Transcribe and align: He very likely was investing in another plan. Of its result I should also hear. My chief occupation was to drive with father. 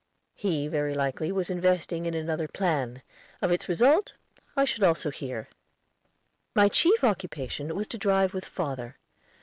He 0.33 0.67
very 0.67 0.95
likely 0.95 1.31
was 1.31 1.51
investing 1.51 2.07
in 2.07 2.15
another 2.15 2.47
plan. 2.47 3.03
Of 3.39 3.51
its 3.51 3.69
result 3.69 4.13
I 4.57 4.65
should 4.65 4.81
also 4.83 5.11
hear. 5.11 5.47
My 6.55 6.69
chief 6.69 7.03
occupation 7.03 7.75
was 7.75 7.87
to 7.89 7.99
drive 7.99 8.33
with 8.33 8.45
father. 8.45 8.97